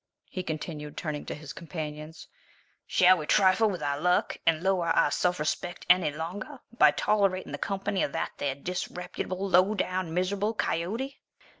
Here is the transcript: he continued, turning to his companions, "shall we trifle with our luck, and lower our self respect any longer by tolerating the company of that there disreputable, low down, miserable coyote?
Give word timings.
he 0.27 0.41
continued, 0.41 0.97
turning 0.97 1.27
to 1.27 1.35
his 1.35 1.53
companions, 1.53 2.27
"shall 2.87 3.19
we 3.19 3.27
trifle 3.27 3.69
with 3.69 3.83
our 3.83 3.99
luck, 4.01 4.35
and 4.47 4.63
lower 4.63 4.87
our 4.87 5.11
self 5.11 5.37
respect 5.39 5.85
any 5.91 6.11
longer 6.11 6.59
by 6.75 6.89
tolerating 6.89 7.51
the 7.51 7.57
company 7.59 8.01
of 8.01 8.11
that 8.11 8.31
there 8.39 8.55
disreputable, 8.55 9.47
low 9.47 9.75
down, 9.75 10.11
miserable 10.11 10.55
coyote? 10.55 11.19